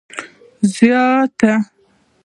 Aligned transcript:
زیاته 0.75 1.51